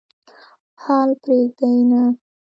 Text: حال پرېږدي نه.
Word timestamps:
حال 0.83 1.09
پرېږدي 1.21 1.75
نه. 1.91 2.03